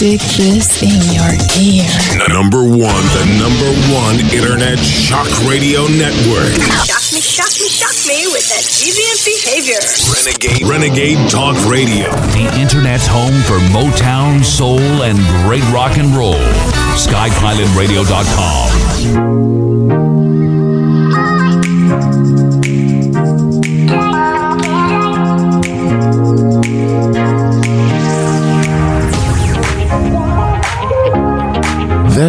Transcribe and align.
Stick 0.00 0.24
this 0.40 0.80
in 0.80 0.96
your 1.12 1.28
ear. 1.60 1.84
The 2.16 2.32
Number 2.32 2.64
one, 2.64 3.04
the 3.12 3.28
number 3.36 3.68
one 3.92 4.16
internet 4.32 4.78
shock 4.78 5.28
radio 5.44 5.84
network. 5.88 6.56
Shock 6.88 7.12
me, 7.12 7.20
shock 7.20 7.52
me, 7.60 7.68
shock 7.68 7.92
me 8.08 8.24
with 8.32 8.48
that 8.48 8.64
deviant 8.64 9.20
behavior. 9.28 9.76
Renegade, 10.16 10.64
Renegade 10.66 11.20
Talk 11.28 11.54
Radio. 11.68 12.08
The 12.32 12.48
internet's 12.58 13.06
home 13.06 13.42
for 13.42 13.58
Motown, 13.76 14.42
soul, 14.42 14.80
and 14.80 15.18
great 15.44 15.64
rock 15.70 15.98
and 15.98 16.16
roll. 16.16 16.32
SkyPilotRadio.com. 16.96 19.79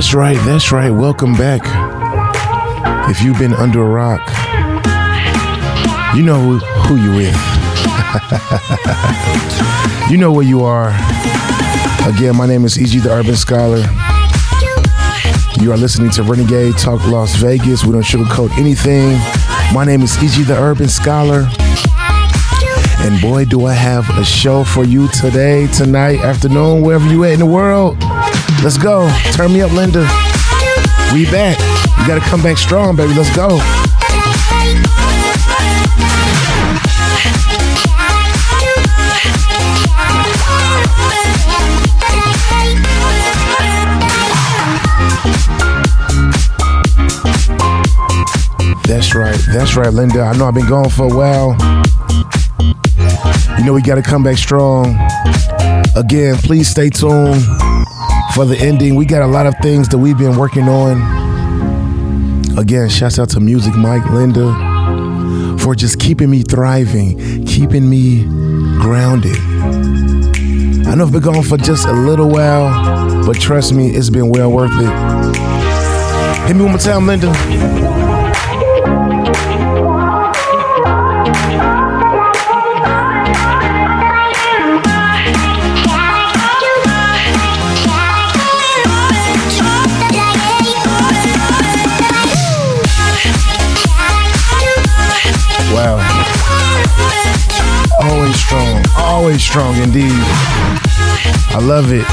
That's 0.02 0.16
right, 0.16 0.38
that's 0.48 0.72
right. 0.72 0.90
Welcome 0.90 1.34
back. 1.34 1.62
If 3.08 3.22
you've 3.22 3.38
been 3.38 3.54
under 3.54 3.84
a 3.84 3.88
rock, 3.88 4.20
you 6.16 6.24
know 6.24 6.58
who, 6.58 6.96
you 6.96 7.12
with. 7.12 7.36
you 10.10 10.18
know 10.18 10.32
where 10.32 10.44
you 10.44 10.64
are. 10.64 10.90
Again, 12.10 12.36
my 12.36 12.48
name 12.48 12.66
is 12.66 12.80
E.G. 12.80 12.98
the 12.98 13.12
Urban 13.12 13.36
Scholar. 13.36 13.86
You 15.62 15.72
are 15.72 15.78
listening 15.78 16.10
to 16.12 16.24
Renegade 16.24 16.80
Talk 16.80 17.06
Las 17.06 17.36
Vegas. 17.36 17.86
We 17.86 17.92
don't 17.92 18.02
sugarcoat 18.02 18.58
anything. 18.58 19.20
My 19.72 19.86
name 19.86 20.02
is 20.02 20.18
E.G. 20.18 20.46
the 20.46 20.58
Urban 20.58 20.90
Scholar. 20.90 21.48
And 23.04 23.22
boy, 23.22 23.46
do 23.46 23.68
I 23.68 23.74
have 23.74 24.10
a 24.18 24.26
show 24.26 24.64
for 24.64 24.84
you 24.84 25.10
today, 25.10 25.68
tonight, 25.68 26.22
afternoon, 26.22 26.82
wherever 26.82 27.08
you 27.08 27.24
at 27.24 27.34
in 27.34 27.40
the 27.40 27.46
world. 27.46 28.02
Let's 28.64 28.78
go. 28.78 29.10
Turn 29.32 29.52
me 29.52 29.62
up, 29.62 29.72
Linda. 29.72 30.02
We 31.12 31.26
back. 31.26 31.58
You 32.00 32.08
gotta 32.08 32.22
come 32.22 32.44
back 32.44 32.60
strong, 32.60 32.96
baby. 32.96 33.12
Let's 33.16 33.36
go. 33.36 33.58
That's 48.86 49.16
right. 49.16 49.40
That's 49.52 49.76
right, 49.76 49.92
Linda. 49.92 50.22
I 50.22 50.38
know 50.38 50.46
I've 50.46 50.54
been 50.54 50.70
gone 50.70 50.90
for 50.90 51.12
a 51.12 51.16
while. 51.16 51.58
You 53.58 53.66
know 53.66 53.74
we 53.74 53.82
gotta 53.82 54.04
come 54.04 54.24
back 54.24 54.38
strong. 54.38 55.00
Again, 55.96 56.36
please 56.38 56.70
stay 56.70 56.92
tuned 56.92 57.44
for 58.36 58.46
the 58.46 58.58
ending. 58.58 58.96
We 58.96 59.06
got 59.06 59.22
a 59.22 59.28
lot 59.28 59.46
of 59.46 59.56
things 59.62 59.90
that 59.90 59.98
we've 59.98 60.18
been 60.18 60.38
working 60.38 60.68
on. 60.68 61.00
Again, 62.58 62.90
shouts 62.90 63.20
out 63.20 63.30
to 63.32 63.40
Music 63.40 63.76
Mike, 63.76 64.06
Linda, 64.12 65.58
for 65.60 65.76
just 65.76 66.00
keeping 66.00 66.30
me 66.30 66.44
thriving, 66.44 67.46
keeping 67.46 67.90
me 67.90 68.24
grounded. 68.82 69.38
I 70.88 70.96
know 70.96 71.06
I've 71.06 71.12
been 71.12 71.22
gone 71.22 71.44
for 71.44 71.58
just 71.58 71.88
a 71.88 71.94
little 71.94 72.30
while, 72.30 73.26
but 73.26 73.40
trust 73.40 73.74
me, 73.74 73.90
it's 73.92 74.10
been 74.10 74.30
well 74.30 74.52
worth 74.52 74.72
it. 74.74 75.38
Hit 76.48 76.56
me 76.56 76.64
one 76.64 76.72
more 76.72 76.80
time, 76.80 77.08
Linda. 77.08 78.11
Always 98.12 98.36
strong. 98.36 98.84
Always 98.98 99.42
strong 99.42 99.76
indeed. 99.78 100.12
I 101.54 101.60
love 101.62 101.92
it. 101.94 102.06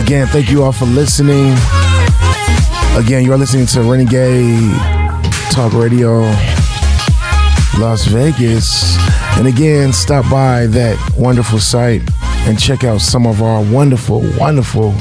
Again, 0.00 0.28
thank 0.28 0.48
you 0.48 0.62
all 0.62 0.70
for 0.70 0.86
listening. 0.86 1.52
Again, 2.96 3.24
you 3.24 3.32
are 3.32 3.36
listening 3.36 3.66
to 3.66 3.82
Renegade 3.82 4.72
Talk 5.50 5.72
Radio 5.72 6.20
Las 7.78 8.06
Vegas. 8.06 8.96
And 9.36 9.48
again, 9.48 9.92
stop 9.92 10.30
by 10.30 10.66
that 10.68 10.96
wonderful 11.18 11.58
site 11.58 12.02
and 12.46 12.56
check 12.58 12.84
out 12.84 13.00
some 13.00 13.26
of 13.26 13.42
our 13.42 13.60
wonderful, 13.72 14.22
wonderful 14.38 14.94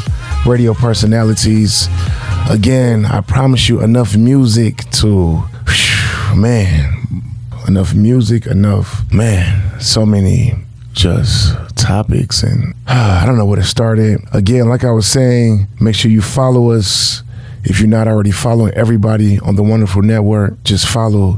radio 0.47 0.73
personalities. 0.73 1.87
Again, 2.49 3.05
I 3.05 3.21
promise 3.21 3.69
you 3.69 3.81
enough 3.81 4.17
music 4.17 4.89
to, 4.93 5.43
man, 6.35 7.23
enough 7.67 7.93
music, 7.93 8.47
enough, 8.47 9.03
man, 9.13 9.62
so 9.83 10.05
many 10.05 10.53
just 10.93 11.55
topics 11.75 12.43
and 12.43 12.73
I 12.87 13.25
don't 13.25 13.37
know 13.37 13.45
where 13.45 13.59
to 13.59 13.63
start 13.63 13.99
it. 13.99 14.21
Again, 14.31 14.69
like 14.69 14.83
I 14.83 14.91
was 14.91 15.07
saying, 15.07 15.67
make 15.79 15.95
sure 15.95 16.11
you 16.11 16.21
follow 16.21 16.71
us. 16.71 17.21
If 17.65 17.79
you're 17.79 17.87
not 17.87 18.09
already 18.09 18.31
following 18.31 18.73
everybody 18.73 19.39
on 19.39 19.55
the 19.55 19.63
wonderful 19.63 20.01
network, 20.01 20.61
just 20.65 20.85
follow 20.85 21.37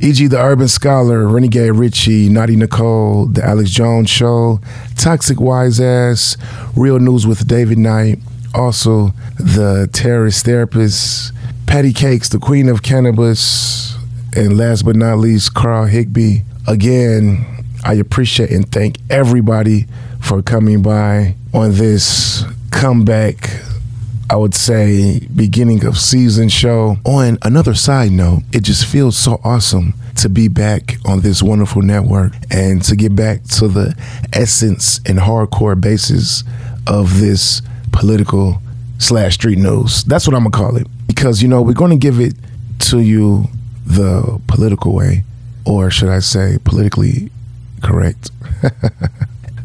E.G. 0.00 0.26
the 0.28 0.38
Urban 0.38 0.68
Scholar, 0.68 1.28
Renegade 1.28 1.72
Richie, 1.72 2.30
Naughty 2.30 2.56
Nicole, 2.56 3.26
The 3.26 3.44
Alex 3.44 3.70
Jones 3.70 4.08
Show, 4.08 4.60
Toxic 4.96 5.38
Wise 5.38 5.78
Ass, 5.78 6.38
Real 6.74 6.98
News 6.98 7.26
with 7.26 7.46
David 7.46 7.76
Knight, 7.76 8.20
also 8.54 9.12
The 9.38 9.90
Terrorist 9.92 10.46
Therapist, 10.46 11.34
Patty 11.66 11.92
Cakes, 11.92 12.30
the 12.30 12.38
Queen 12.38 12.70
of 12.70 12.82
Cannabis, 12.82 13.98
and 14.34 14.56
last 14.56 14.82
but 14.82 14.96
not 14.96 15.18
least, 15.18 15.52
Carl 15.52 15.84
Higbie. 15.84 16.42
Again, 16.66 17.55
I 17.86 17.94
appreciate 17.94 18.50
and 18.50 18.68
thank 18.68 18.98
everybody 19.08 19.86
for 20.20 20.42
coming 20.42 20.82
by 20.82 21.36
on 21.54 21.74
this 21.74 22.44
comeback. 22.72 23.48
I 24.28 24.34
would 24.34 24.56
say 24.56 25.20
beginning 25.36 25.86
of 25.86 25.96
season 25.96 26.48
show. 26.48 26.96
On 27.04 27.38
another 27.42 27.74
side 27.74 28.10
note, 28.10 28.42
it 28.52 28.64
just 28.64 28.86
feels 28.86 29.16
so 29.16 29.40
awesome 29.44 29.94
to 30.16 30.28
be 30.28 30.48
back 30.48 30.96
on 31.04 31.20
this 31.20 31.44
wonderful 31.44 31.80
network 31.80 32.32
and 32.50 32.82
to 32.86 32.96
get 32.96 33.14
back 33.14 33.44
to 33.44 33.68
the 33.68 33.94
essence 34.32 34.98
and 35.06 35.20
hardcore 35.20 35.80
basis 35.80 36.42
of 36.88 37.20
this 37.20 37.62
political 37.92 38.60
slash 38.98 39.34
street 39.34 39.58
news. 39.58 40.02
That's 40.02 40.26
what 40.26 40.34
I'm 40.34 40.42
gonna 40.42 40.50
call 40.50 40.76
it. 40.76 40.88
Because 41.06 41.40
you 41.40 41.46
know, 41.46 41.62
we're 41.62 41.72
gonna 41.72 41.94
give 41.94 42.18
it 42.18 42.34
to 42.90 42.98
you 42.98 43.44
the 43.86 44.40
political 44.48 44.92
way, 44.92 45.22
or 45.64 45.88
should 45.88 46.08
I 46.08 46.18
say, 46.18 46.58
politically 46.64 47.30
correct. 47.86 48.30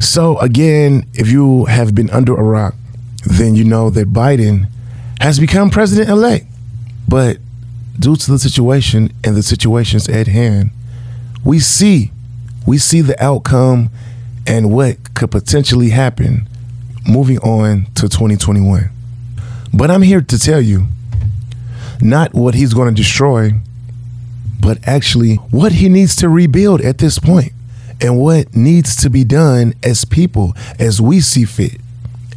so, 0.00 0.38
again, 0.38 1.06
if 1.12 1.28
you 1.28 1.64
have 1.66 1.94
been 1.94 2.08
under 2.10 2.34
a 2.34 2.42
rock, 2.42 2.74
then 3.24 3.54
you 3.54 3.64
know 3.64 3.90
that 3.90 4.12
Biden 4.12 4.68
has 5.20 5.38
become 5.38 5.70
president 5.70 6.08
elect. 6.08 6.46
But 7.08 7.38
due 7.98 8.16
to 8.16 8.30
the 8.30 8.38
situation 8.38 9.12
and 9.24 9.36
the 9.36 9.42
situations 9.42 10.08
at 10.08 10.28
hand, 10.28 10.70
we 11.44 11.58
see 11.58 12.12
we 12.64 12.78
see 12.78 13.00
the 13.00 13.20
outcome 13.22 13.90
and 14.46 14.70
what 14.70 15.14
could 15.14 15.32
potentially 15.32 15.90
happen 15.90 16.48
moving 17.08 17.38
on 17.38 17.86
to 17.96 18.02
2021. 18.08 18.88
But 19.74 19.90
I'm 19.90 20.02
here 20.02 20.20
to 20.20 20.38
tell 20.38 20.60
you 20.60 20.86
not 22.00 22.34
what 22.34 22.54
he's 22.54 22.72
going 22.72 22.94
to 22.94 22.94
destroy, 22.94 23.50
but 24.60 24.78
actually 24.86 25.36
what 25.50 25.72
he 25.72 25.88
needs 25.88 26.14
to 26.16 26.28
rebuild 26.28 26.80
at 26.82 26.98
this 26.98 27.18
point 27.18 27.52
and 28.00 28.18
what 28.18 28.54
needs 28.54 28.96
to 28.96 29.10
be 29.10 29.24
done 29.24 29.74
as 29.82 30.04
people, 30.04 30.54
as 30.78 31.00
we 31.00 31.20
see 31.20 31.44
fit, 31.44 31.80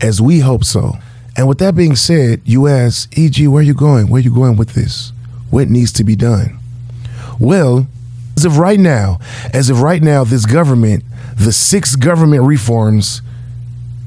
as 0.01 0.21
we 0.21 0.39
hope 0.39 0.63
so. 0.63 0.93
And 1.37 1.47
with 1.47 1.57
that 1.59 1.75
being 1.75 1.95
said, 1.95 2.41
you 2.45 2.67
ask, 2.67 3.17
E.G., 3.17 3.47
where 3.47 3.59
are 3.59 3.63
you 3.63 3.73
going? 3.73 4.07
Where 4.07 4.19
are 4.19 4.23
you 4.23 4.33
going 4.33 4.55
with 4.55 4.73
this? 4.73 5.11
What 5.49 5.69
needs 5.69 5.91
to 5.93 6.03
be 6.03 6.15
done? 6.15 6.59
Well, 7.39 7.87
as 8.37 8.45
of 8.45 8.57
right 8.57 8.79
now, 8.79 9.19
as 9.53 9.69
of 9.69 9.81
right 9.81 10.01
now, 10.01 10.23
this 10.23 10.45
government, 10.45 11.03
the 11.37 11.51
six 11.51 11.95
government 11.95 12.43
reforms 12.43 13.21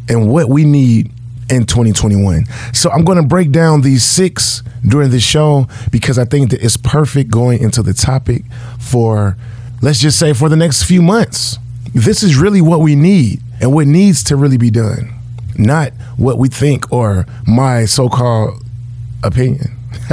and 0.09 0.31
what 0.31 0.49
we 0.49 0.65
need 0.65 1.11
in 1.51 1.65
2021. 1.65 2.47
So 2.73 2.91
I'm 2.91 3.05
going 3.05 3.17
to 3.17 3.27
break 3.27 3.53
down 3.53 3.81
these 3.83 4.05
six 4.05 4.63
during 4.87 5.11
the 5.11 5.21
show 5.21 5.67
because 5.91 6.19
I 6.19 6.25
think 6.25 6.51
that 6.51 6.63
it's 6.63 6.77
perfect 6.77 7.31
going 7.31 7.61
into 7.61 7.83
the 7.83 7.95
topic 7.95 8.45
for, 8.79 9.37
let's 9.83 10.01
just 10.01 10.19
say, 10.19 10.33
for 10.33 10.49
the 10.49 10.57
next 10.57 10.85
few 10.85 11.03
months. 11.03 11.59
This 11.95 12.23
is 12.23 12.37
really 12.37 12.61
what 12.61 12.81
we 12.81 12.95
need 12.95 13.41
and 13.61 13.73
what 13.73 13.87
needs 13.87 14.23
to 14.25 14.37
really 14.37 14.59
be 14.59 14.71
done, 14.71 15.13
not 15.57 15.93
what 16.17 16.39
we 16.39 16.49
think 16.49 16.93
or 16.93 17.27
my 17.47 17.85
so 17.87 18.09
called 18.09 18.63
opinion. 19.23 19.77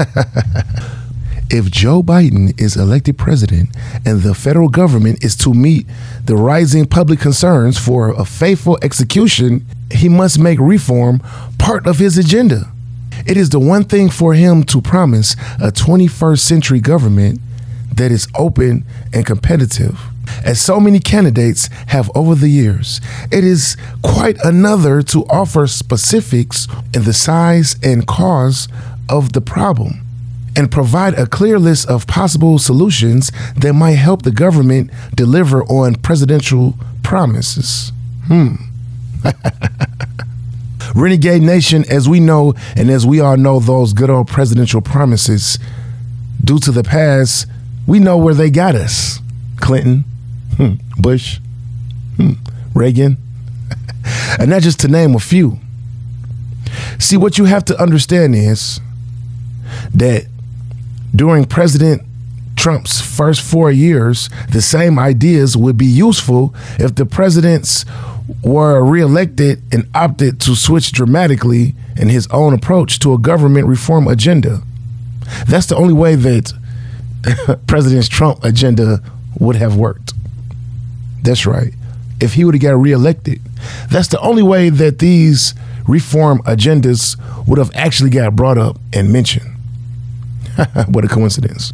if 1.50 1.70
Joe 1.70 2.02
Biden 2.02 2.60
is 2.60 2.76
elected 2.76 3.18
president 3.18 3.70
and 4.06 4.22
the 4.22 4.34
federal 4.34 4.70
government 4.70 5.24
is 5.24 5.36
to 5.38 5.54
meet 5.54 5.86
the 6.24 6.36
rising 6.36 6.86
public 6.86 7.20
concerns 7.20 7.78
for 7.78 8.10
a 8.10 8.26
faithful 8.26 8.80
execution, 8.82 9.66
he 9.92 10.10
must 10.10 10.40
make 10.40 10.60
reform 10.60 11.20
part 11.60 11.86
of 11.86 12.00
his 12.00 12.18
agenda. 12.18 12.72
It 13.26 13.38
is 13.38 13.50
the 13.50 13.60
one 13.60 13.84
thing 13.84 14.10
for 14.10 14.34
him 14.34 14.64
to 14.66 14.82
promise 14.82 15.34
a 15.62 15.72
21st 15.72 16.40
century 16.40 16.80
government 16.80 17.40
that 17.96 18.12
is 18.12 18.28
open 18.36 18.86
and 19.14 19.26
competitive. 19.26 20.00
As 20.44 20.62
so 20.62 20.80
many 20.80 21.00
candidates 21.00 21.68
have 21.88 22.10
over 22.16 22.36
the 22.36 22.50
years, 22.50 23.00
it 23.32 23.44
is 23.44 23.78
quite 24.04 24.38
another 24.44 25.02
to 25.04 25.26
offer 25.26 25.68
specifics 25.68 26.68
in 26.94 27.04
the 27.04 27.14
size 27.14 27.76
and 27.84 28.08
cause 28.08 28.68
of 29.10 29.34
the 29.34 29.42
problem 29.42 30.02
and 30.56 30.72
provide 30.72 31.14
a 31.16 31.28
clear 31.28 31.60
list 31.60 31.88
of 31.90 32.08
possible 32.08 32.58
solutions 32.58 33.32
that 33.58 33.74
might 33.74 33.92
help 33.92 34.22
the 34.22 34.32
government 34.32 34.90
deliver 35.14 35.64
on 35.66 35.96
presidential 35.96 36.76
promises. 37.04 37.92
Hmm. 38.26 38.56
Renegade 40.96 41.42
Nation, 41.42 41.84
as 41.90 42.08
we 42.08 42.20
know, 42.20 42.54
and 42.76 42.90
as 42.90 43.06
we 43.06 43.20
all 43.20 43.36
know, 43.36 43.60
those 43.60 43.92
good 43.92 44.10
old 44.10 44.28
presidential 44.28 44.82
promises, 44.82 45.60
due 46.44 46.60
to 46.60 46.72
the 46.72 46.84
past, 46.84 47.48
we 47.88 48.00
know 48.00 48.18
where 48.18 48.34
they 48.34 48.50
got 48.50 48.76
us. 48.76 49.20
Clinton, 49.58 50.04
hmm, 50.58 50.74
Bush, 50.98 51.40
hmm, 52.18 52.34
Reagan, 52.74 53.18
and 54.40 54.52
that's 54.52 54.64
just 54.64 54.80
to 54.82 54.88
name 54.88 55.16
a 55.16 55.20
few. 55.20 55.60
See, 57.00 57.18
what 57.18 57.38
you 57.38 57.46
have 57.46 57.66
to 57.66 57.82
understand 57.82 58.36
is 58.36 58.80
that 59.94 60.26
during 61.16 61.46
President 61.46 62.02
Trump's 62.56 63.02
first 63.02 63.42
four 63.42 63.72
years, 63.72 64.30
the 64.50 64.62
same 64.62 64.98
ideas 64.98 65.56
would 65.56 65.78
be 65.78 65.86
useful 65.86 66.54
if 66.80 66.96
the 66.96 67.06
presidents 67.06 67.86
were 68.44 68.84
reelected 68.84 69.62
and 69.72 69.88
opted 69.94 70.40
to 70.42 70.56
switch 70.56 70.92
dramatically 70.92 71.76
in 71.96 72.10
his 72.10 72.28
own 72.28 72.54
approach 72.54 73.00
to 73.00 73.14
a 73.14 73.18
government 73.18 73.68
reform 73.68 74.08
agenda. 74.08 74.62
That's 75.48 75.68
the 75.68 75.76
only 75.76 75.94
way 75.94 76.16
that 76.16 76.54
President 77.68 78.10
Trump 78.10 78.44
agenda 78.44 79.02
would 79.40 79.56
have 79.56 79.76
worked. 79.76 80.14
That's 81.22 81.46
right. 81.46 81.74
If 82.22 82.34
he 82.34 82.46
would 82.46 82.56
have 82.56 82.62
got 82.62 82.72
reelected, 82.72 83.42
that's 83.90 84.08
the 84.08 84.20
only 84.20 84.44
way 84.44 84.70
that 84.70 85.00
these 85.00 85.54
reform 85.88 86.40
agendas 86.44 87.18
would 87.48 87.58
have 87.58 87.72
actually 87.76 88.10
got 88.10 88.36
brought 88.36 88.58
up 88.58 88.78
and 88.94 89.12
mentioned. 89.12 89.52
what 90.88 91.04
a 91.04 91.08
coincidence. 91.08 91.74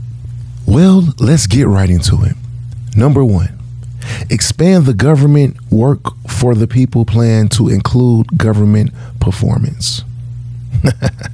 Well, 0.66 1.14
let's 1.20 1.48
get 1.48 1.68
right 1.68 1.90
into 1.90 2.24
it. 2.24 2.36
Number 2.96 3.24
one, 3.24 3.60
expand 4.30 4.86
the 4.86 4.94
government 4.94 5.58
work 5.72 6.00
for 6.28 6.56
the 6.56 6.68
people 6.68 7.06
plan 7.06 7.48
to 7.50 7.70
include 7.70 8.38
government 8.38 8.92
performance. 9.20 10.04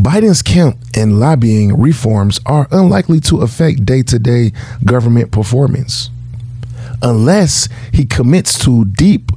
Biden's 0.00 0.40
camp 0.40 0.78
and 0.96 1.20
lobbying 1.20 1.78
reforms 1.78 2.40
are 2.46 2.66
unlikely 2.70 3.20
to 3.20 3.42
affect 3.42 3.84
day 3.84 4.02
to 4.04 4.18
day 4.18 4.52
government 4.84 5.30
performance 5.30 6.10
unless 7.02 7.68
he 7.92 8.06
commits 8.06 8.58
to 8.64 8.86
deep, 8.86 9.30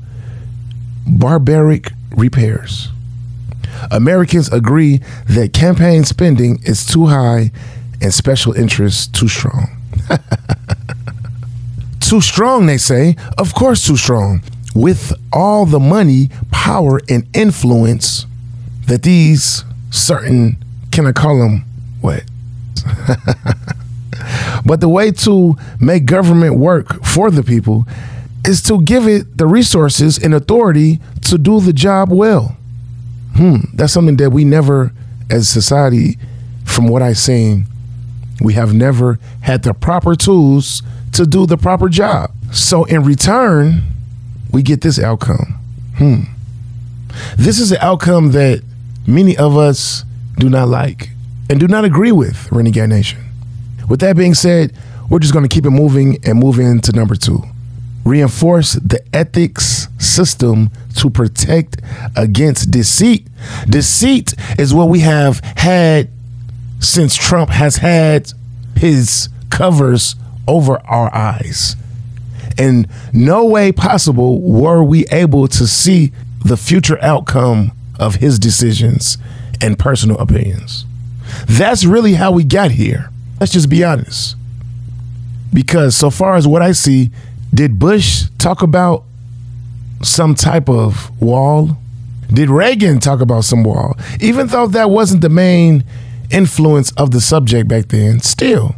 barbaric 1.05 1.91
repairs. 2.11 2.89
Americans 3.91 4.51
agree 4.53 5.01
that 5.27 5.51
campaign 5.53 6.05
spending 6.05 6.61
is 6.63 6.85
too 6.85 7.07
high 7.07 7.51
and 8.01 8.13
special 8.13 8.53
interests 8.53 9.07
too 9.07 9.27
strong. 9.27 9.67
too 11.99 12.21
strong, 12.21 12.67
they 12.67 12.77
say. 12.77 13.17
Of 13.37 13.53
course, 13.53 13.85
too 13.85 13.97
strong. 13.97 14.41
With 14.73 15.13
all 15.31 15.65
the 15.65 15.79
money, 15.79 16.29
power, 16.51 17.01
and 17.09 17.27
influence 17.35 18.25
that 18.87 19.03
these 19.03 19.63
certain, 19.93 20.63
can 20.91 21.07
I 21.07 21.11
call 21.11 21.39
them 21.39 21.63
what? 22.01 22.23
but 24.65 24.81
the 24.81 24.89
way 24.89 25.11
to 25.11 25.55
make 25.79 26.05
government 26.05 26.57
work 26.57 27.03
for 27.03 27.31
the 27.31 27.43
people 27.43 27.85
is 28.45 28.61
to 28.63 28.81
give 28.81 29.07
it 29.07 29.37
the 29.37 29.47
resources 29.47 30.17
and 30.17 30.33
authority 30.33 30.99
to 31.21 31.37
do 31.37 31.61
the 31.61 31.71
job 31.71 32.11
well 32.11 32.57
hmm, 33.35 33.57
that's 33.73 33.93
something 33.93 34.17
that 34.17 34.31
we 34.31 34.45
never, 34.45 34.91
as 35.29 35.49
society, 35.49 36.17
from 36.65 36.87
what 36.87 37.01
I've 37.01 37.17
seen, 37.17 37.65
we 38.41 38.53
have 38.53 38.73
never 38.73 39.19
had 39.41 39.63
the 39.63 39.73
proper 39.73 40.15
tools 40.15 40.81
to 41.13 41.25
do 41.25 41.45
the 41.45 41.57
proper 41.57 41.89
job. 41.89 42.31
So 42.51 42.83
in 42.85 43.03
return, 43.03 43.83
we 44.51 44.61
get 44.61 44.81
this 44.81 44.99
outcome. 44.99 45.59
Hmm. 45.97 46.21
This 47.37 47.59
is 47.59 47.71
an 47.71 47.77
outcome 47.81 48.31
that 48.31 48.63
many 49.05 49.37
of 49.37 49.57
us 49.57 50.03
do 50.37 50.49
not 50.49 50.67
like 50.67 51.09
and 51.49 51.59
do 51.59 51.67
not 51.67 51.85
agree 51.85 52.11
with, 52.11 52.51
Renegade 52.51 52.89
Nation. 52.89 53.19
With 53.89 53.99
that 53.99 54.15
being 54.15 54.33
said, 54.33 54.75
we're 55.09 55.19
just 55.19 55.33
going 55.33 55.47
to 55.47 55.53
keep 55.53 55.65
it 55.65 55.71
moving 55.71 56.17
and 56.25 56.39
move 56.39 56.59
into 56.59 56.91
number 56.91 57.15
two 57.15 57.43
reinforce 58.03 58.73
the 58.73 59.01
ethics 59.13 59.87
system 59.97 60.69
to 60.95 61.09
protect 61.09 61.81
against 62.15 62.71
deceit. 62.71 63.27
Deceit 63.69 64.33
is 64.59 64.73
what 64.73 64.89
we 64.89 64.99
have 64.99 65.39
had 65.57 66.09
since 66.79 67.15
Trump 67.15 67.49
has 67.49 67.77
had 67.77 68.31
his 68.75 69.29
covers 69.49 70.15
over 70.47 70.79
our 70.85 71.13
eyes. 71.15 71.75
In 72.57 72.87
no 73.13 73.45
way 73.45 73.71
possible 73.71 74.41
were 74.41 74.83
we 74.83 75.05
able 75.05 75.47
to 75.47 75.65
see 75.65 76.11
the 76.43 76.57
future 76.57 77.01
outcome 77.01 77.71
of 77.99 78.15
his 78.15 78.39
decisions 78.39 79.17
and 79.61 79.77
personal 79.77 80.17
opinions. 80.17 80.85
That's 81.47 81.85
really 81.85 82.13
how 82.13 82.31
we 82.31 82.43
got 82.43 82.71
here. 82.71 83.09
Let's 83.39 83.53
just 83.53 83.69
be 83.69 83.83
honest. 83.83 84.35
Because 85.53 85.95
so 85.95 86.09
far 86.09 86.35
as 86.35 86.47
what 86.47 86.61
I 86.61 86.71
see, 86.71 87.11
did 87.53 87.79
Bush 87.79 88.25
talk 88.37 88.61
about 88.61 89.03
some 90.01 90.35
type 90.35 90.69
of 90.69 91.11
wall? 91.21 91.77
Did 92.31 92.49
Reagan 92.49 92.99
talk 92.99 93.21
about 93.21 93.43
some 93.43 93.63
wall? 93.63 93.95
Even 94.19 94.47
though 94.47 94.67
that 94.67 94.89
wasn't 94.89 95.21
the 95.21 95.29
main 95.29 95.83
influence 96.31 96.91
of 96.93 97.11
the 97.11 97.21
subject 97.21 97.67
back 97.67 97.89
then, 97.89 98.19
still, 98.19 98.75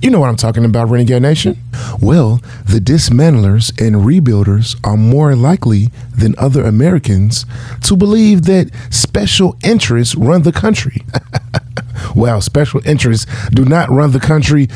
you 0.00 0.10
know 0.10 0.20
what 0.20 0.28
I'm 0.28 0.36
talking 0.36 0.64
about, 0.64 0.88
Renegade 0.88 1.22
Nation? 1.22 1.56
Well, 2.00 2.40
the 2.64 2.80
dismantlers 2.80 3.70
and 3.80 3.96
rebuilders 3.96 4.78
are 4.84 4.96
more 4.96 5.34
likely 5.34 5.90
than 6.16 6.34
other 6.38 6.62
Americans 6.62 7.44
to 7.82 7.96
believe 7.96 8.42
that 8.42 8.70
special 8.90 9.56
interests 9.64 10.14
run 10.14 10.42
the 10.42 10.52
country. 10.52 11.02
well, 12.14 12.40
special 12.40 12.80
interests 12.86 13.26
do 13.50 13.64
not 13.64 13.90
run 13.90 14.12
the 14.12 14.20
country 14.20 14.68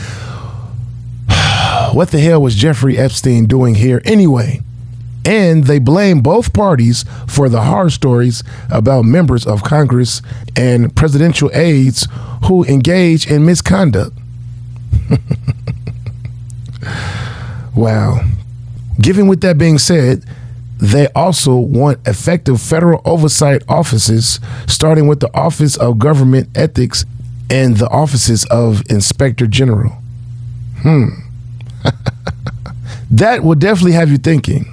what 1.92 2.10
the 2.10 2.20
hell 2.20 2.42
was 2.42 2.54
Jeffrey 2.54 2.98
Epstein 2.98 3.46
doing 3.46 3.76
here 3.76 4.02
anyway? 4.04 4.60
And 5.24 5.64
they 5.64 5.78
blame 5.78 6.20
both 6.20 6.52
parties 6.52 7.04
for 7.28 7.48
the 7.48 7.62
horror 7.62 7.90
stories 7.90 8.42
about 8.70 9.04
members 9.04 9.46
of 9.46 9.62
Congress 9.62 10.20
and 10.56 10.94
presidential 10.96 11.48
aides 11.54 12.08
who 12.46 12.64
engage 12.64 13.30
in 13.30 13.46
misconduct. 13.46 14.18
wow. 17.74 18.20
Given 19.00 19.26
with 19.26 19.40
that 19.42 19.58
being 19.58 19.78
said, 19.78 20.24
they 20.78 21.06
also 21.14 21.56
want 21.56 22.06
effective 22.08 22.60
federal 22.60 23.00
oversight 23.04 23.62
offices, 23.68 24.40
starting 24.66 25.06
with 25.06 25.20
the 25.20 25.30
Office 25.32 25.76
of 25.76 25.98
Government 25.98 26.48
Ethics 26.56 27.04
and 27.48 27.76
the 27.76 27.88
offices 27.88 28.44
of 28.46 28.82
Inspector 28.90 29.46
General. 29.46 29.96
Hmm. 30.78 31.08
that 33.10 33.44
will 33.44 33.54
definitely 33.54 33.92
have 33.92 34.10
you 34.10 34.18
thinking. 34.18 34.66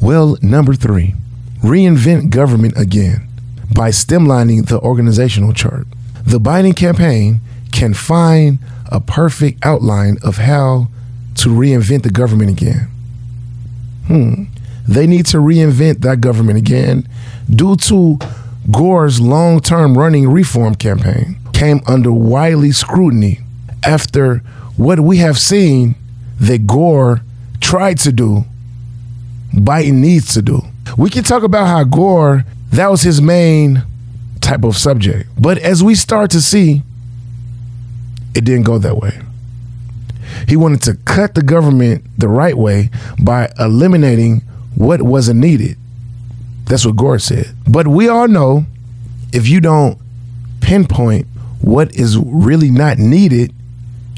Well, 0.00 0.36
number 0.40 0.74
three, 0.74 1.14
reinvent 1.62 2.30
government 2.30 2.74
again 2.76 3.26
by 3.74 3.90
stemlining 3.90 4.68
the 4.68 4.80
organizational 4.80 5.52
chart. 5.52 5.86
The 6.24 6.38
Biden 6.38 6.76
campaign 6.76 7.40
can 7.72 7.94
find 7.94 8.58
a 8.90 9.00
perfect 9.00 9.64
outline 9.64 10.16
of 10.22 10.38
how 10.38 10.88
to 11.36 11.48
reinvent 11.48 12.02
the 12.02 12.10
government 12.10 12.50
again. 12.50 12.88
Hmm. 14.06 14.44
They 14.88 15.06
need 15.06 15.26
to 15.26 15.36
reinvent 15.36 16.00
that 16.00 16.20
government 16.20 16.58
again 16.58 17.08
due 17.48 17.76
to 17.76 18.18
Gore's 18.70 19.20
long 19.20 19.60
term 19.60 19.96
running 19.96 20.28
reform 20.28 20.74
campaign 20.74 21.38
came 21.52 21.80
under 21.86 22.12
wily 22.12 22.72
scrutiny 22.72 23.40
after 23.84 24.38
what 24.76 25.00
we 25.00 25.18
have 25.18 25.38
seen 25.38 25.94
that 26.40 26.66
Gore 26.66 27.20
tried 27.60 27.98
to 27.98 28.12
do, 28.12 28.44
Biden 29.54 29.94
needs 29.94 30.34
to 30.34 30.42
do. 30.42 30.62
We 30.96 31.10
can 31.10 31.22
talk 31.22 31.42
about 31.42 31.66
how 31.66 31.84
Gore, 31.84 32.44
that 32.70 32.90
was 32.90 33.02
his 33.02 33.20
main 33.20 33.82
type 34.40 34.64
of 34.64 34.76
subject. 34.76 35.28
But 35.38 35.58
as 35.58 35.82
we 35.84 35.94
start 35.94 36.30
to 36.32 36.40
see, 36.40 36.82
it 38.34 38.44
didn't 38.44 38.64
go 38.64 38.78
that 38.78 38.96
way. 38.96 39.20
He 40.48 40.56
wanted 40.56 40.82
to 40.82 40.94
cut 41.04 41.34
the 41.34 41.42
government 41.42 42.04
the 42.18 42.28
right 42.28 42.56
way 42.56 42.90
by 43.22 43.52
eliminating 43.58 44.42
what 44.74 45.02
wasn't 45.02 45.40
needed. 45.40 45.76
That's 46.64 46.86
what 46.86 46.96
Gore 46.96 47.18
said. 47.18 47.54
But 47.68 47.88
we 47.88 48.08
all 48.08 48.28
know 48.28 48.64
if 49.32 49.48
you 49.48 49.60
don't 49.60 49.98
pinpoint 50.60 51.26
what 51.60 51.94
is 51.94 52.16
really 52.16 52.70
not 52.70 52.98
needed, 52.98 53.52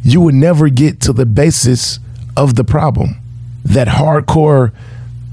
you 0.02 0.20
would 0.20 0.34
never 0.34 0.68
get 0.68 1.00
to 1.02 1.12
the 1.12 1.26
basis 1.26 1.98
of 2.36 2.54
the 2.54 2.64
problem. 2.64 3.16
That 3.64 3.88
hardcore 3.88 4.72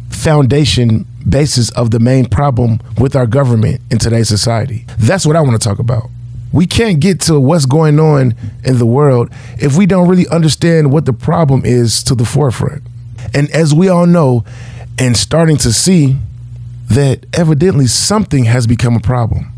foundation 0.10 1.06
basis 1.28 1.70
of 1.72 1.92
the 1.92 2.00
main 2.00 2.26
problem 2.26 2.80
with 2.98 3.16
our 3.16 3.28
government 3.28 3.82
in 3.92 4.00
today's 4.00 4.28
society. 4.28 4.86
That's 4.98 5.26
what 5.26 5.36
I 5.36 5.42
want 5.42 5.62
to 5.62 5.68
talk 5.68 5.80
about. 5.80 6.10
We 6.52 6.66
can't 6.66 7.00
get 7.00 7.22
to 7.22 7.40
what's 7.40 7.66
going 7.66 8.00
on 8.00 8.34
in 8.64 8.78
the 8.80 8.86
world 8.86 9.32
if 9.58 9.78
we 9.78 9.86
don't 9.86 10.08
really 10.08 10.28
understand 10.30 10.92
what 10.92 11.06
the 11.06 11.14
problem 11.14 11.64
is 11.64 12.04
to 12.04 12.16
the 12.16 12.26
forefront. 12.26 12.84
And 13.34 13.50
as 13.52 13.74
we 13.74 13.90
all 13.90 14.08
know, 14.08 14.44
and 14.98 15.16
starting 15.16 15.58
to 15.58 15.72
see 15.72 16.18
that 16.90 17.26
evidently 17.34 17.88
something 17.88 18.46
has 18.46 18.66
become 18.66 18.96
a 18.96 19.00
problem. 19.00 19.52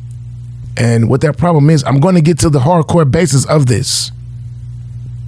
And 0.77 1.09
what 1.09 1.21
that 1.21 1.37
problem 1.37 1.69
is, 1.69 1.83
I'm 1.83 1.99
going 1.99 2.15
to 2.15 2.21
get 2.21 2.39
to 2.39 2.49
the 2.49 2.59
hardcore 2.59 3.09
basis 3.09 3.45
of 3.45 3.65
this. 3.65 4.11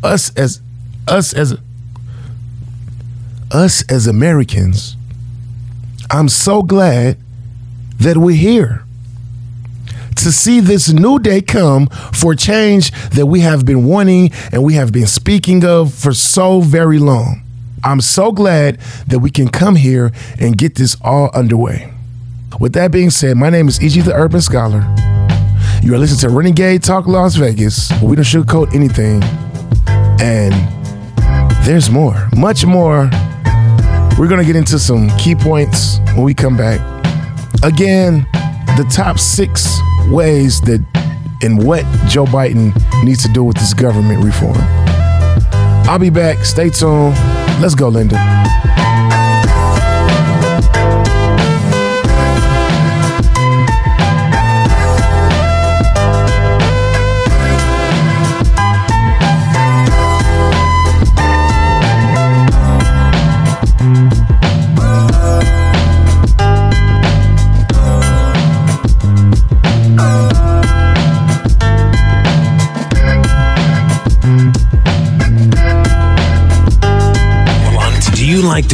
Us 0.04 0.36
as 0.36 0.62
us 1.08 1.34
as 1.34 1.58
us 3.52 3.84
as 3.90 4.08
Americans, 4.08 4.98
I'm 6.10 6.28
so 6.28 6.62
glad 6.62 7.18
that 8.00 8.18
we're 8.18 8.36
here 8.36 8.83
to 10.16 10.32
see 10.32 10.60
this 10.60 10.92
new 10.92 11.20
day 11.20 11.42
come 11.42 11.88
for 12.14 12.36
change 12.36 12.92
that 13.10 13.26
we 13.26 13.42
have 13.42 13.66
been 13.66 13.86
wanting 13.86 14.32
and 14.52 14.64
we 14.64 14.74
have 14.74 14.92
been 14.92 15.08
speaking 15.08 15.66
of 15.66 15.94
for 15.94 16.14
so 16.14 16.62
very 16.62 17.00
long. 17.00 17.42
I'm 17.84 18.00
so 18.00 18.32
glad 18.32 18.80
that 19.08 19.20
we 19.20 19.30
can 19.30 19.50
come 19.50 19.76
here 19.76 20.12
and 20.40 20.58
get 20.58 20.76
this 20.76 20.96
all 21.02 21.30
underway. 21.34 21.92
With 22.60 22.74
that 22.74 22.92
being 22.92 23.10
said, 23.10 23.36
my 23.36 23.50
name 23.50 23.68
is 23.68 23.82
E.G. 23.84 24.02
the 24.02 24.14
Urban 24.14 24.42
Scholar. 24.42 24.82
You 25.82 25.94
are 25.94 25.98
listening 25.98 26.30
to 26.30 26.36
Renegade 26.36 26.82
Talk 26.84 27.08
Las 27.08 27.36
Vegas. 27.36 27.92
We 28.02 28.16
don't 28.16 28.24
sugarcoat 28.24 28.74
anything. 28.74 29.22
And 30.22 30.54
there's 31.66 31.90
more, 31.90 32.30
much 32.38 32.66
more. 32.66 33.10
We're 34.18 34.28
going 34.30 34.40
to 34.40 34.46
get 34.46 34.56
into 34.56 34.80
some 34.80 35.10
key 35.18 35.36
points 35.36 35.98
when 36.14 36.22
we 36.22 36.34
come 36.34 36.56
back. 36.56 36.80
Again, 37.64 38.26
the 38.78 38.88
top 38.90 39.20
six 39.20 39.80
ways 40.12 40.62
that 40.62 40.84
and 41.42 41.66
what 41.66 41.84
Joe 42.08 42.26
Biden 42.26 42.74
needs 43.04 43.22
to 43.24 43.30
do 43.34 43.44
with 43.44 43.58
this 43.58 43.74
government 43.74 44.24
reform. 44.24 44.58
I'll 45.86 46.00
be 46.00 46.10
back. 46.10 46.46
Stay 46.46 46.70
tuned. 46.70 47.16
Let's 47.62 47.76
go, 47.76 47.90
Linda. 47.90 48.16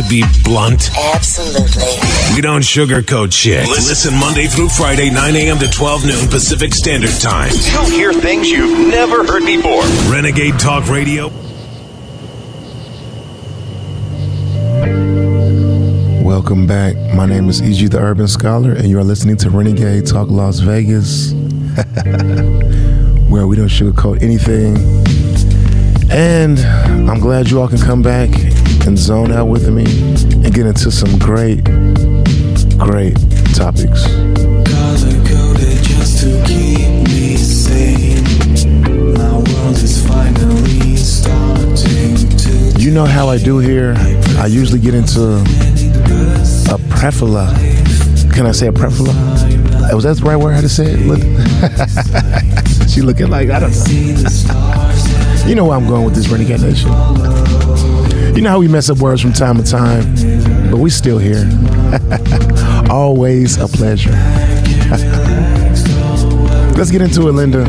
To 0.01 0.09
be 0.09 0.23
blunt? 0.43 0.89
Absolutely. 1.13 1.83
We 2.33 2.41
don't 2.41 2.61
sugarcoat 2.61 3.33
shit. 3.33 3.67
Listen 3.67 4.17
Monday 4.17 4.47
through 4.47 4.69
Friday, 4.69 5.09
9 5.09 5.35
a.m. 5.35 5.59
to 5.59 5.67
12 5.69 6.05
noon 6.05 6.27
Pacific 6.29 6.73
Standard 6.73 7.11
Time. 7.19 7.51
You'll 7.73 7.89
hear 7.89 8.13
things 8.13 8.49
you've 8.49 8.87
never 8.87 9.25
heard 9.25 9.45
before. 9.45 9.83
Renegade 10.09 10.57
Talk 10.57 10.87
Radio. 10.87 11.27
Welcome 16.23 16.65
back. 16.65 16.95
My 17.13 17.25
name 17.25 17.49
is 17.49 17.61
E.G. 17.61 17.87
the 17.87 17.99
Urban 17.99 18.27
Scholar, 18.27 18.71
and 18.71 18.87
you 18.87 18.97
are 18.99 19.03
listening 19.03 19.35
to 19.37 19.49
Renegade 19.49 20.05
Talk 20.05 20.29
Las 20.29 20.59
Vegas, 20.59 21.33
where 23.29 23.47
we 23.47 23.57
don't 23.57 23.67
sugarcoat 23.67 24.21
anything. 24.21 24.77
And 26.09 26.59
I'm 27.09 27.19
glad 27.19 27.49
you 27.49 27.59
all 27.59 27.67
can 27.67 27.79
come 27.79 28.01
back 28.01 28.29
and 28.85 28.97
zone 28.97 29.31
out 29.31 29.45
with 29.45 29.69
me 29.69 29.83
and 30.43 30.53
get 30.53 30.65
into 30.65 30.91
some 30.91 31.17
great, 31.19 31.63
great 32.77 33.15
topics. 33.53 34.05
Color 34.05 35.17
coded 35.25 35.83
just 35.83 36.21
to 36.21 36.43
keep 36.45 36.89
me 37.07 37.35
sane. 37.35 38.23
My 39.13 39.33
world 39.33 39.75
is 39.77 40.05
finally 40.07 40.95
starting 40.95 42.15
to. 42.37 42.79
You 42.79 42.91
know 42.91 43.05
how 43.05 43.29
I 43.29 43.37
do 43.37 43.59
here. 43.59 43.93
I 44.37 44.47
usually 44.47 44.79
get 44.79 44.93
into 44.93 45.21
a 46.71 46.77
prefala. 46.89 47.53
Can 48.33 48.45
I 48.45 48.51
say 48.51 48.67
a 48.67 48.71
prefala? 48.71 49.13
Was 49.93 50.03
that 50.03 50.17
the 50.17 50.23
right 50.23 50.37
word 50.37 50.53
how 50.53 50.61
to 50.61 50.69
say 50.69 50.93
it? 50.93 51.05
Look. 51.05 51.19
she 52.89 53.01
looking 53.01 53.29
like 53.29 53.49
I 53.49 53.59
don't 53.59 53.71
know. 53.71 55.45
you 55.45 55.55
know 55.55 55.65
where 55.65 55.77
I'm 55.77 55.87
going 55.87 56.05
with 56.05 56.15
this 56.15 56.27
Renegade 56.29 56.61
Nation. 56.61 56.89
You 58.35 58.41
know 58.41 58.51
how 58.51 58.59
we 58.59 58.67
mess 58.67 58.89
up 58.89 58.99
words 58.99 59.21
from 59.21 59.33
time 59.33 59.57
to 59.57 59.63
time, 59.63 60.03
but 60.71 60.77
we 60.77 60.89
still 60.89 61.17
here. 61.17 61.45
Always 62.89 63.57
a 63.57 63.67
pleasure. 63.67 64.11
Let's 66.77 66.91
get 66.91 67.01
into 67.01 67.27
it, 67.27 67.33
Linda. 67.33 67.63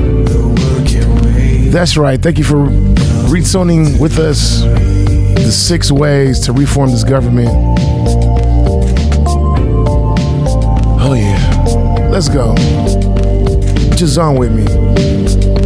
That's 1.70 1.96
right. 1.96 2.20
Thank 2.20 2.38
you 2.38 2.44
for 2.44 2.56
retuning 3.30 3.98
with 4.00 4.18
us. 4.18 4.62
The 4.62 5.50
six 5.52 5.90
ways 5.90 6.40
to 6.40 6.52
reform 6.52 6.90
this 6.90 7.04
government. 7.04 7.48
Oh 11.02 11.14
yeah. 11.14 12.08
Let's 12.10 12.28
go. 12.28 12.54
Just 13.96 14.18
on 14.18 14.36
with 14.36 14.52
me. 14.52 15.59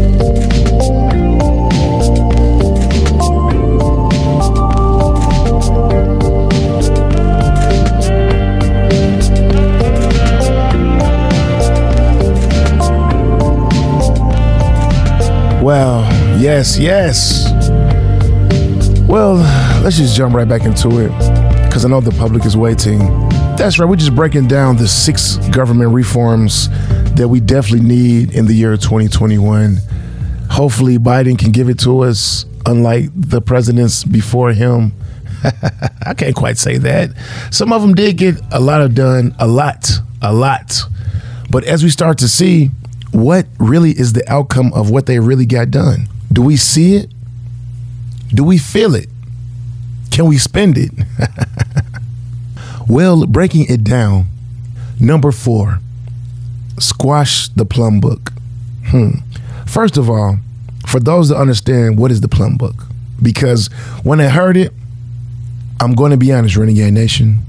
Yes, 16.45 16.79
yes. 16.79 17.49
Well, 19.09 19.37
let's 19.83 19.97
just 19.97 20.15
jump 20.15 20.35
right 20.35 20.47
back 20.47 20.65
into 20.65 21.01
it 21.01 21.09
because 21.65 21.87
I 21.87 21.89
know 21.89 22.03
the 22.03 22.11
public 22.19 22.45
is 22.45 22.55
waiting. 22.55 22.99
That's 23.57 23.79
right, 23.79 23.89
we're 23.89 23.97
just 23.97 24.15
breaking 24.15 24.49
down 24.49 24.77
the 24.77 24.87
six 24.87 25.39
government 25.49 25.95
reforms 25.95 26.69
that 27.15 27.29
we 27.29 27.41
definitely 27.41 27.89
need 27.89 28.35
in 28.35 28.45
the 28.45 28.53
year 28.53 28.77
2021. 28.77 29.79
Hopefully, 30.51 30.99
Biden 30.99 31.39
can 31.39 31.51
give 31.51 31.71
it 31.71 31.79
to 31.81 32.01
us, 32.01 32.45
unlike 32.67 33.09
the 33.15 33.41
presidents 33.41 34.05
before 34.05 34.53
him. 34.53 34.93
I 36.07 36.13
can't 36.13 36.37
quite 36.37 36.59
say 36.59 36.77
that. 36.77 37.11
Some 37.53 37.73
of 37.73 37.81
them 37.81 37.95
did 37.95 38.19
get 38.19 38.35
a 38.53 38.61
lot 38.61 38.83
of 38.83 38.95
done, 38.95 39.35
a 39.39 39.47
lot, 39.47 39.91
a 40.21 40.31
lot. 40.31 40.83
But 41.51 41.65
as 41.65 41.83
we 41.83 41.89
start 41.89 42.19
to 42.19 42.29
see 42.29 42.71
what 43.13 43.47
really 43.59 43.93
is 43.93 44.13
the 44.13 44.31
outcome 44.31 44.75
of 44.75 44.91
what 44.91 45.07
they 45.07 45.19
really 45.21 45.47
got 45.47 45.71
done, 45.71 46.09
do 46.35 46.43
we 46.43 46.57
see 46.57 46.97
it? 46.97 47.11
Do 48.29 48.43
we 48.43 48.59
feel 48.59 48.97
it? 48.97 49.09
Can 50.11 50.27
we 50.27 50.37
spend 50.37 50.77
it? 50.77 50.91
well, 52.89 53.25
breaking 53.27 53.67
it 53.69 53.85
down, 53.85 54.27
number 54.99 55.31
four, 55.31 55.79
squash 56.79 57.49
the 57.51 57.65
plum 57.65 58.01
book. 58.01 58.33
Hmm. 58.87 59.19
First 59.67 59.97
of 59.97 60.11
all, 60.11 60.39
for 60.89 60.99
those 60.99 61.29
that 61.29 61.37
understand 61.37 61.99
what 61.99 62.11
is 62.11 62.21
the 62.21 62.29
plum 62.29 62.57
book, 62.57 62.75
because 63.23 63.69
when 64.03 64.21
I 64.21 64.29
heard 64.29 64.57
it, 64.57 64.73
I'm 65.81 65.95
going 65.95 66.11
to 66.11 66.17
be 66.17 66.33
honest, 66.33 66.57
Renegade 66.57 66.93
Nation, 66.93 67.43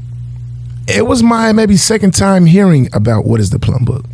it 0.88 1.08
was 1.08 1.24
my 1.24 1.52
maybe 1.54 1.76
second 1.78 2.14
time 2.14 2.46
hearing 2.46 2.88
about 2.94 3.26
what 3.26 3.40
is 3.40 3.50
the 3.50 3.60
plum 3.60 3.84
book. 3.84 4.06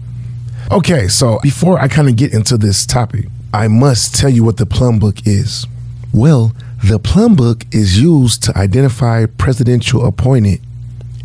Okay, 0.72 1.10
so 1.10 1.40
before 1.44 1.78
I 1.78 1.90
kind 1.90 2.08
of 2.08 2.16
get 2.16 2.34
into 2.34 2.58
this 2.58 2.86
topic, 2.86 3.26
I 3.54 3.68
must 3.68 4.16
tell 4.16 4.30
you 4.30 4.44
what 4.44 4.58
the 4.58 4.66
plum 4.66 5.00
book 5.00 5.18
is. 5.26 5.68
Well, 6.14 6.54
the 6.84 7.00
plum 7.00 7.36
book 7.36 7.66
is 7.72 8.02
used 8.02 8.44
to 8.44 8.58
identify 8.58 9.26
presidential 9.26 10.06
appointed 10.06 10.62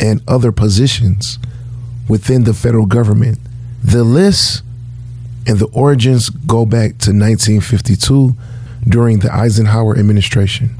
and 0.01 0.21
other 0.29 0.53
positions 0.53 1.39
within 2.09 2.45
the 2.45 2.53
federal 2.53 2.87
government. 2.87 3.39
The 3.83 4.05
list 4.05 4.63
and 5.47 5.59
the 5.59 5.67
origins 5.67 6.29
go 6.31 6.67
back 6.67 6.99
to 6.99 7.13
1952 7.13 8.35
during 8.89 9.21
the 9.21 9.33
Eisenhower 9.33 9.97
administration 9.97 10.71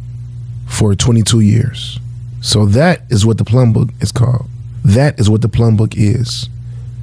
for 0.67 0.95
22 0.95 1.41
years. 1.41 2.01
So 2.41 2.67
that 2.67 3.03
is 3.09 3.25
what 3.25 3.39
the 3.39 3.45
Plum 3.45 3.73
Book 3.73 3.91
is 4.01 4.13
called. 4.13 4.49
That 4.85 5.19
is 5.19 5.31
what 5.31 5.43
the 5.43 5.49
Plum 5.49 5.77
Book 5.77 5.97
is. 5.97 6.49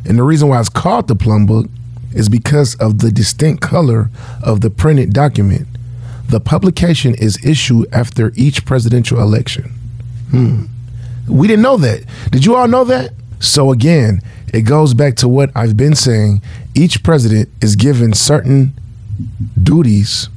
And 0.06 0.18
the 0.18 0.24
reason 0.24 0.50
why 0.50 0.60
it's 0.60 0.70
called 0.70 1.08
the 1.08 1.16
Plum 1.16 1.46
Book 1.46 1.68
is 2.13 2.29
because 2.29 2.75
of 2.75 3.00
the 3.00 3.12
distinct 3.12 3.62
color 3.62 4.10
of 4.43 4.62
the 4.62 4.70
printed 4.70 5.13
document. 5.13 5.67
The 6.27 6.39
publication 6.39 7.15
is 7.15 7.43
issued 7.46 7.88
after 7.93 8.32
each 8.36 8.65
presidential 8.65 9.20
election. 9.20 9.74
Hmm. 10.32 10.65
We 11.27 11.48
didn't 11.48 11.63
know 11.63 11.77
that. 11.77 12.05
Did 12.32 12.46
you 12.46 12.55
all 12.55 12.67
know 12.67 12.84
that? 12.86 13.12
So 13.39 13.72
again, 13.72 14.22
it 14.53 14.62
goes 14.62 14.93
back 14.93 15.15
to 15.17 15.27
what 15.27 15.51
I've 15.55 15.75
been 15.75 15.96
saying. 15.96 16.41
Each 16.75 17.03
president 17.03 17.50
is 17.62 17.75
given 17.75 18.13
certain 18.13 18.74
duties 19.62 20.29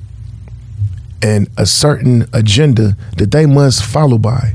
and 1.22 1.48
a 1.56 1.66
certain 1.66 2.26
agenda 2.32 2.96
that 3.16 3.30
they 3.30 3.46
must 3.46 3.84
follow 3.84 4.18
by, 4.18 4.54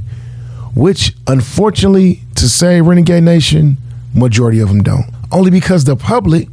which 0.75 1.15
unfortunately, 1.27 2.21
to 2.35 2.47
say 2.47 2.81
Renegade 2.81 3.23
Nation, 3.23 3.77
majority 4.13 4.59
of 4.59 4.69
them 4.69 4.83
don't. 4.83 5.05
Only 5.31 5.51
because 5.51 5.85
the 5.85 5.95
public, 5.95 6.49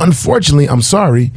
unfortunately, 0.00 0.68
I'm 0.68 0.82
sorry, 0.82 1.32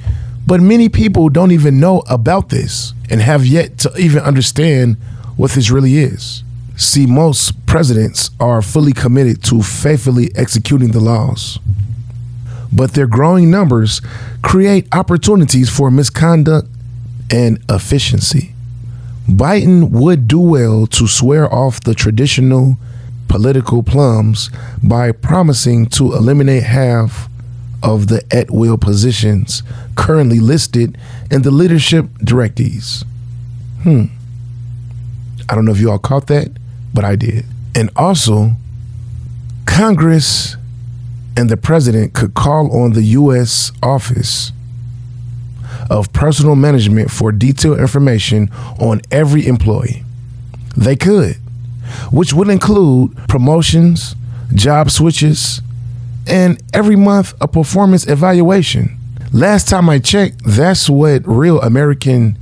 but 0.45 0.61
many 0.61 0.89
people 0.89 1.29
don't 1.29 1.51
even 1.51 1.79
know 1.79 2.03
about 2.09 2.49
this 2.49 2.93
and 3.09 3.21
have 3.21 3.45
yet 3.45 3.77
to 3.79 3.95
even 3.97 4.23
understand 4.23 4.97
what 5.35 5.51
this 5.51 5.69
really 5.69 5.97
is. 5.97 6.43
See, 6.75 7.05
most 7.05 7.65
presidents 7.65 8.31
are 8.39 8.61
fully 8.61 8.93
committed 8.93 9.43
to 9.43 9.61
faithfully 9.61 10.31
executing 10.35 10.91
the 10.91 10.99
laws, 10.99 11.59
but 12.71 12.93
their 12.93 13.07
growing 13.07 13.51
numbers 13.51 14.01
create 14.41 14.87
opportunities 14.91 15.69
for 15.69 15.91
misconduct 15.91 16.67
and 17.31 17.63
efficiency. 17.69 18.53
Biden 19.27 19.91
would 19.91 20.27
do 20.27 20.39
well 20.39 20.87
to 20.87 21.07
swear 21.07 21.51
off 21.53 21.79
the 21.79 21.95
traditional 21.95 22.77
political 23.27 23.81
plums 23.81 24.49
by 24.83 25.11
promising 25.11 25.85
to 25.87 26.13
eliminate 26.13 26.63
half 26.63 27.29
of 27.83 28.07
the 28.07 28.23
at 28.31 28.49
will 28.49 28.77
positions 28.77 29.61
currently 29.95 30.39
listed 30.39 30.97
in 31.29 31.43
the 31.43 31.51
leadership 31.51 32.05
directees. 32.19 33.03
Hmm. 33.83 34.05
I 35.49 35.55
don't 35.55 35.65
know 35.65 35.71
if 35.71 35.79
you 35.79 35.91
all 35.91 35.99
caught 35.99 36.27
that, 36.27 36.49
but 36.93 37.03
I 37.03 37.15
did. 37.15 37.45
And 37.75 37.91
also, 37.95 38.51
Congress 39.65 40.55
and 41.35 41.49
the 41.49 41.57
president 41.57 42.13
could 42.13 42.33
call 42.33 42.71
on 42.83 42.93
the 42.93 43.03
U.S. 43.03 43.71
Office 43.81 44.51
of 45.89 46.13
Personnel 46.13 46.55
Management 46.55 47.11
for 47.11 47.31
detailed 47.31 47.79
information 47.79 48.49
on 48.79 49.01
every 49.11 49.45
employee. 49.45 50.03
They 50.77 50.95
could, 50.95 51.35
which 52.11 52.33
would 52.33 52.49
include 52.49 53.15
promotions, 53.27 54.15
job 54.53 54.89
switches, 54.89 55.61
and 56.27 56.61
every 56.73 56.95
month 56.95 57.33
a 57.41 57.47
performance 57.47 58.07
evaluation. 58.07 58.97
Last 59.31 59.67
time 59.67 59.89
I 59.89 59.99
checked, 59.99 60.43
that's 60.45 60.89
what 60.89 61.27
real 61.27 61.59
American 61.61 62.37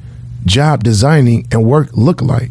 job 0.46 0.84
designing 0.84 1.48
and 1.52 1.66
work 1.66 1.90
look 1.94 2.22
like. 2.22 2.50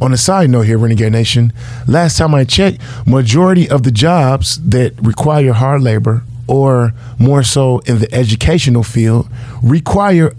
On 0.00 0.12
a 0.12 0.16
side 0.16 0.48
note 0.50 0.62
here, 0.62 0.78
Renegade 0.78 1.12
Nation, 1.12 1.52
last 1.86 2.16
time 2.16 2.34
I 2.34 2.44
checked, 2.44 2.80
majority 3.06 3.68
of 3.68 3.82
the 3.82 3.90
jobs 3.90 4.58
that 4.68 4.94
require 5.00 5.52
hard 5.52 5.82
labor 5.82 6.22
or 6.46 6.92
more 7.18 7.42
so 7.42 7.78
in 7.80 7.98
the 7.98 8.12
educational 8.12 8.82
field 8.82 9.28
require 9.62 10.32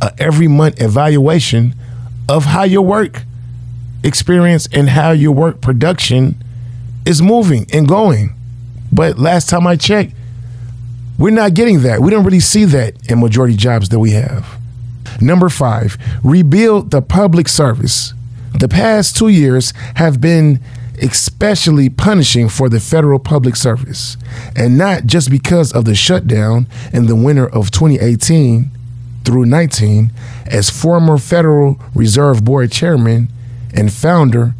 a 0.00 0.12
every 0.18 0.48
month 0.48 0.80
evaluation 0.80 1.74
of 2.28 2.44
how 2.46 2.62
your 2.62 2.82
work 2.82 3.22
experience 4.04 4.68
and 4.72 4.88
how 4.90 5.10
your 5.10 5.32
work 5.32 5.60
production 5.60 6.42
is 7.04 7.20
moving 7.20 7.66
and 7.72 7.88
going. 7.88 8.34
But 8.98 9.16
last 9.16 9.48
time 9.48 9.64
I 9.64 9.76
checked, 9.76 10.12
we're 11.20 11.30
not 11.30 11.54
getting 11.54 11.82
that. 11.82 12.00
We 12.00 12.10
don't 12.10 12.24
really 12.24 12.40
see 12.40 12.64
that 12.64 13.08
in 13.08 13.20
majority 13.20 13.54
jobs 13.54 13.90
that 13.90 14.00
we 14.00 14.10
have. 14.10 14.58
Number 15.20 15.48
five, 15.48 15.96
rebuild 16.24 16.90
the 16.90 17.00
public 17.00 17.46
service. 17.46 18.12
The 18.58 18.66
past 18.66 19.16
two 19.16 19.28
years 19.28 19.72
have 19.94 20.20
been 20.20 20.58
especially 21.00 21.88
punishing 21.88 22.48
for 22.48 22.68
the 22.68 22.80
federal 22.80 23.20
public 23.20 23.54
service, 23.54 24.16
and 24.56 24.76
not 24.76 25.06
just 25.06 25.30
because 25.30 25.72
of 25.72 25.84
the 25.84 25.94
shutdown 25.94 26.66
in 26.92 27.06
the 27.06 27.14
winter 27.14 27.46
of 27.46 27.70
2018 27.70 28.68
through 29.24 29.46
19, 29.46 30.10
as 30.46 30.70
former 30.70 31.18
Federal 31.18 31.80
Reserve 31.94 32.44
Board 32.44 32.72
chairman 32.72 33.28
and 33.72 33.92
founder, 33.92 34.54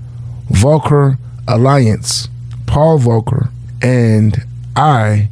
Volcker 0.48 1.18
Alliance, 1.48 2.28
Paul 2.66 3.00
Volcker, 3.00 3.50
and 3.82 4.44
I 4.76 5.28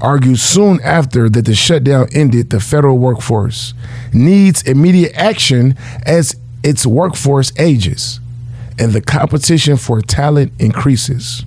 argued 0.00 0.38
soon 0.38 0.80
after 0.82 1.28
that 1.30 1.44
the 1.44 1.54
shutdown 1.54 2.08
ended 2.12 2.50
the 2.50 2.60
federal 2.60 2.98
workforce 2.98 3.74
needs 4.12 4.62
immediate 4.62 5.12
action 5.14 5.76
as 6.04 6.36
its 6.62 6.84
workforce 6.86 7.52
ages 7.58 8.20
and 8.78 8.92
the 8.92 9.00
competition 9.00 9.76
for 9.76 10.00
talent 10.00 10.52
increases. 10.58 11.44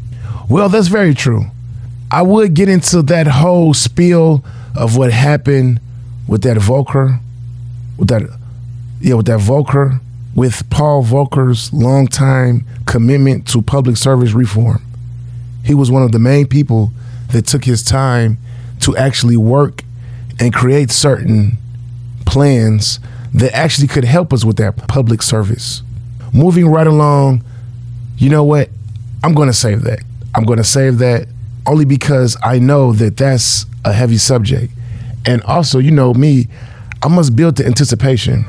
Well, 0.49 0.69
that's 0.69 0.87
very 0.87 1.13
true. 1.13 1.45
I 2.09 2.21
would 2.21 2.53
get 2.53 2.69
into 2.69 3.01
that 3.03 3.27
whole 3.27 3.73
spiel 3.73 4.43
of 4.75 4.95
what 4.95 5.11
happened 5.11 5.81
with 6.27 6.43
that 6.43 6.57
Volcker, 6.57 7.19
with 7.97 8.07
that, 8.07 8.23
yeah, 9.01 9.15
with 9.15 9.25
that 9.25 9.39
Volcker, 9.39 9.99
with 10.35 10.69
Paul 10.69 11.03
Volcker's 11.03 11.73
longtime 11.73 12.65
commitment 12.85 13.47
to 13.49 13.61
public 13.61 13.97
service 13.97 14.31
reform. 14.31 14.81
He 15.67 15.73
was 15.73 15.91
one 15.91 16.01
of 16.01 16.13
the 16.13 16.19
main 16.19 16.47
people 16.47 16.91
that 17.31 17.45
took 17.45 17.65
his 17.65 17.83
time 17.83 18.37
to 18.79 18.95
actually 18.95 19.35
work 19.35 19.83
and 20.39 20.53
create 20.53 20.91
certain 20.91 21.57
plans 22.25 22.99
that 23.33 23.53
actually 23.53 23.87
could 23.87 24.05
help 24.05 24.31
us 24.31 24.45
with 24.45 24.55
that 24.57 24.87
public 24.87 25.21
service. 25.21 25.83
Moving 26.33 26.67
right 26.67 26.87
along, 26.87 27.43
you 28.17 28.29
know 28.29 28.45
what? 28.45 28.69
I'm 29.23 29.33
going 29.33 29.49
to 29.49 29.53
save 29.53 29.81
that. 29.83 29.99
I'm 30.33 30.45
going 30.45 30.57
to 30.57 30.63
save 30.63 30.99
that 30.99 31.27
only 31.65 31.83
because 31.83 32.37
I 32.41 32.59
know 32.59 32.93
that 32.93 33.17
that's 33.17 33.65
a 33.83 33.91
heavy 33.91 34.17
subject. 34.17 34.71
And 35.25 35.41
also, 35.43 35.79
you 35.79 35.91
know 35.91 36.13
me, 36.13 36.47
I 37.03 37.09
must 37.09 37.35
build 37.35 37.57
the 37.57 37.65
anticipation. 37.65 38.45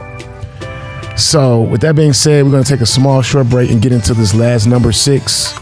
So, 1.17 1.63
with 1.63 1.81
that 1.81 1.97
being 1.97 2.13
said, 2.13 2.45
we're 2.45 2.53
going 2.53 2.63
to 2.63 2.71
take 2.71 2.81
a 2.81 2.87
small 2.87 3.23
short 3.23 3.49
break 3.49 3.71
and 3.73 3.83
get 3.83 3.91
into 3.91 4.15
this 4.15 4.35
last 4.35 4.67
number 4.67 4.93
six. 4.93 5.59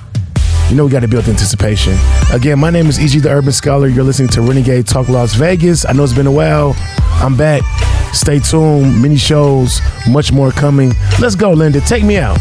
You 0.69 0.75
know, 0.75 0.85
we 0.85 0.91
got 0.91 1.01
to 1.01 1.09
build 1.09 1.29
anticipation. 1.29 1.97
Again, 2.33 2.59
my 2.59 2.71
name 2.71 2.87
is 2.87 2.99
EG 2.99 3.23
the 3.23 3.31
Urban 3.31 3.53
Scholar. 3.53 3.87
You're 3.87 4.03
listening 4.03 4.29
to 4.31 4.41
Renegade 4.43 4.87
Talk 4.87 5.09
Las 5.09 5.35
Vegas. 5.35 5.87
I 5.87 5.93
know 5.93 6.03
it's 6.03 6.13
been 6.13 6.27
a 6.27 6.33
while. 6.33 6.75
I'm 7.23 7.37
back. 7.37 7.63
Stay 8.13 8.41
tuned. 8.41 9.01
Mini 9.01 9.17
shows, 9.17 9.81
much 10.09 10.33
more 10.33 10.51
coming. 10.51 10.93
Let's 11.21 11.37
go, 11.37 11.53
Linda. 11.53 11.81
Take 11.83 12.03
me 12.03 12.17
out. 12.17 12.37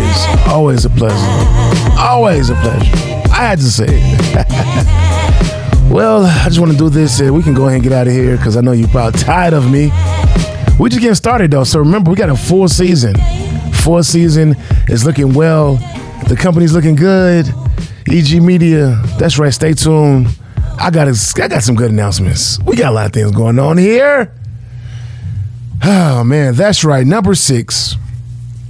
Always, 0.07 0.49
always 0.49 0.85
a 0.85 0.91
pleasure. 0.91 1.99
Always 1.99 2.51
a 2.51 2.55
pleasure. 2.55 2.93
I 3.33 3.49
had 3.49 3.59
to 3.59 3.65
say 3.65 3.87
it. 3.89 5.91
well, 5.93 6.25
I 6.25 6.45
just 6.47 6.61
want 6.61 6.73
to 6.73 6.79
do 6.79 6.89
this. 6.89 7.21
Uh, 7.21 7.33
we 7.33 7.43
can 7.43 7.55
go 7.55 7.65
ahead 7.65 7.75
and 7.75 7.83
get 7.83 7.93
out 7.93 8.07
of 8.07 8.13
here 8.13 8.37
because 8.37 8.57
I 8.57 8.61
know 8.61 8.73
you're 8.73 8.89
probably 8.89 9.21
tired 9.21 9.53
of 9.53 9.71
me. 9.71 9.91
We 10.79 10.91
just 10.91 11.01
getting 11.01 11.15
started 11.15 11.51
though. 11.51 11.65
So 11.65 11.79
remember, 11.79 12.11
we 12.11 12.17
got 12.17 12.29
a 12.29 12.37
full 12.37 12.69
season. 12.69 13.15
Full 13.83 14.03
season 14.03 14.55
is 14.89 15.05
looking 15.05 15.35
well. 15.35 15.77
The 16.29 16.37
company's 16.37 16.73
looking 16.73 16.97
good. 16.97 17.47
EG 18.09 18.41
Media. 18.43 19.01
That's 19.19 19.39
right. 19.39 19.53
Stay 19.53 19.75
tuned. 19.75 20.29
I 20.79 20.91
got 20.91 21.09
a, 21.09 21.17
I 21.43 21.49
got 21.49 21.63
some 21.63 21.75
good 21.75 21.91
announcements. 21.91 22.59
We 22.61 22.77
got 22.77 22.93
a 22.93 22.95
lot 22.95 23.07
of 23.07 23.13
things 23.13 23.33
going 23.33 23.59
on 23.59 23.79
here. 23.79 24.33
Oh 25.89 26.25
man, 26.25 26.55
that's 26.55 26.85
right. 26.85 27.07
Number 27.07 27.35
six, 27.35 27.97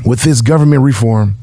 with 0.06 0.22
this 0.22 0.40
government 0.40 0.82
reform, 0.82 1.34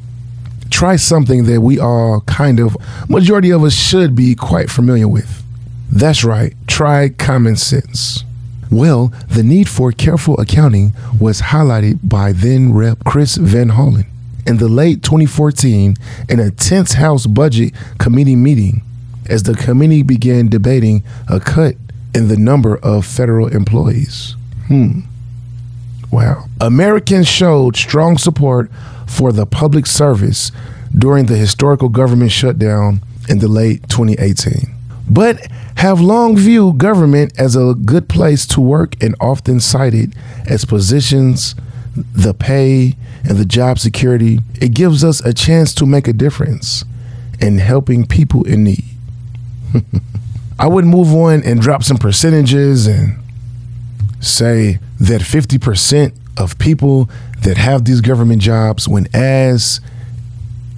try 0.71 0.95
something 0.95 1.45
that 1.45 1.61
we 1.61 1.79
all 1.79 2.21
kind 2.21 2.59
of, 2.59 2.75
majority 3.09 3.51
of 3.51 3.63
us 3.63 3.73
should 3.73 4.15
be 4.15 4.33
quite 4.33 4.69
familiar 4.69 5.07
with. 5.07 5.43
That's 5.91 6.23
right. 6.23 6.55
Try 6.65 7.09
common 7.09 7.57
sense. 7.57 8.23
Well, 8.71 9.13
the 9.29 9.43
need 9.43 9.69
for 9.69 9.91
careful 9.91 10.39
accounting 10.39 10.93
was 11.19 11.41
highlighted 11.41 11.99
by 12.09 12.31
then 12.31 12.73
Rep. 12.73 13.03
Chris 13.03 13.35
Van 13.35 13.69
Hollen 13.69 14.07
in 14.47 14.57
the 14.57 14.67
late 14.67 15.03
2014 15.03 15.95
in 16.27 16.39
a 16.39 16.49
tense 16.49 16.93
House 16.93 17.27
Budget 17.27 17.73
Committee 17.99 18.35
meeting 18.35 18.81
as 19.27 19.43
the 19.43 19.53
committee 19.53 20.01
began 20.01 20.47
debating 20.47 21.03
a 21.29 21.39
cut 21.39 21.75
in 22.15 22.27
the 22.27 22.37
number 22.37 22.77
of 22.77 23.05
federal 23.05 23.47
employees. 23.47 24.35
Hmm. 24.67 25.01
Wow. 26.13 26.45
Americans 26.61 27.27
showed 27.27 27.75
strong 27.75 28.19
support 28.19 28.69
for 29.07 29.31
the 29.31 29.47
public 29.47 29.87
service 29.87 30.51
during 30.95 31.25
the 31.25 31.35
historical 31.35 31.89
government 31.89 32.31
shutdown 32.31 33.01
in 33.27 33.39
the 33.39 33.47
late 33.47 33.89
2018, 33.89 34.75
but 35.09 35.47
have 35.77 35.99
long 35.99 36.37
viewed 36.37 36.77
government 36.77 37.33
as 37.39 37.55
a 37.55 37.73
good 37.73 38.09
place 38.09 38.45
to 38.49 38.61
work 38.61 38.93
and 39.01 39.15
often 39.19 39.59
cited 39.59 40.15
as 40.47 40.65
positions, 40.65 41.55
the 41.95 42.35
pay, 42.35 42.95
and 43.27 43.39
the 43.39 43.45
job 43.45 43.79
security. 43.79 44.37
It 44.61 44.75
gives 44.75 45.03
us 45.03 45.19
a 45.21 45.33
chance 45.33 45.73
to 45.73 45.85
make 45.87 46.07
a 46.07 46.13
difference 46.13 46.85
in 47.41 47.57
helping 47.57 48.05
people 48.05 48.43
in 48.43 48.65
need. 48.65 48.85
I 50.59 50.67
would 50.67 50.85
move 50.85 51.11
on 51.11 51.41
and 51.41 51.59
drop 51.59 51.81
some 51.81 51.97
percentages 51.97 52.85
and 52.85 53.17
say 54.19 54.77
that 55.03 55.19
50% 55.19 56.13
of 56.37 56.57
people 56.57 57.09
that 57.41 57.57
have 57.57 57.83
these 57.83 57.99
government 57.99 58.41
jobs, 58.41 58.87
when 58.87 59.13
asked 59.13 59.81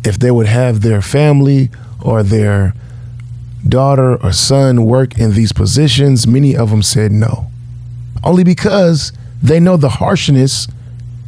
if 0.03 0.17
they 0.17 0.31
would 0.31 0.47
have 0.47 0.81
their 0.81 1.01
family 1.01 1.69
or 2.01 2.23
their 2.23 2.73
daughter 3.67 4.15
or 4.23 4.31
son 4.31 4.85
work 4.85 5.19
in 5.19 5.33
these 5.33 5.53
positions, 5.53 6.25
many 6.25 6.55
of 6.55 6.71
them 6.71 6.81
said 6.81 7.11
no. 7.11 7.51
Only 8.23 8.43
because 8.43 9.13
they 9.43 9.59
know 9.59 9.77
the 9.77 9.89
harshness 9.89 10.67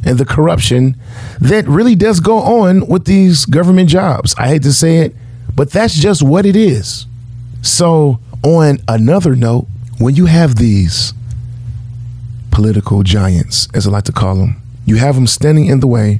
and 0.04 0.18
the 0.18 0.24
corruption 0.24 0.96
that 1.40 1.68
really 1.68 1.94
does 1.94 2.18
go 2.18 2.38
on 2.38 2.84
with 2.88 3.04
these 3.04 3.46
government 3.46 3.88
jobs. 3.88 4.34
I 4.36 4.48
hate 4.48 4.62
to 4.62 4.72
say 4.72 4.98
it, 4.98 5.14
but 5.54 5.70
that's 5.70 5.94
just 5.94 6.20
what 6.20 6.46
it 6.46 6.56
is. 6.56 7.06
So, 7.62 8.18
on 8.42 8.78
another 8.88 9.36
note, 9.36 9.66
when 9.98 10.16
you 10.16 10.26
have 10.26 10.56
these 10.56 11.12
political 12.58 13.04
giants, 13.04 13.68
as 13.72 13.86
I 13.86 13.90
like 13.90 14.02
to 14.06 14.12
call 14.12 14.34
them, 14.34 14.60
you 14.84 14.96
have 14.96 15.14
them 15.14 15.28
standing 15.28 15.66
in 15.66 15.78
the 15.78 15.86
way. 15.86 16.18